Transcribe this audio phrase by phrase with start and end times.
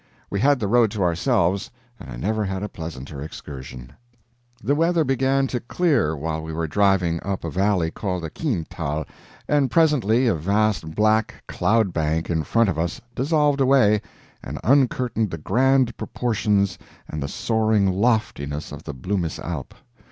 [0.31, 1.69] We had the road to ourselves,
[1.99, 3.93] and I never had a pleasanter excursion.
[4.63, 9.05] The weather began to clear while we were driving up a valley called the Kienthal,
[9.47, 14.01] and presently a vast black cloud bank in front of us dissolved away
[14.41, 19.75] and uncurtained the grand proportions and the soaring loftiness of the Blumis Alp.